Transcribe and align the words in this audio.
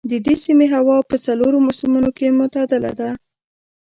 د 0.09 0.13
دې 0.25 0.35
سیمې 0.43 0.67
هوا 0.75 0.97
په 1.09 1.15
څلورو 1.25 1.57
موسمونو 1.67 2.09
کې 2.17 2.35
معتدله 2.39 2.91
ده. 2.99 3.09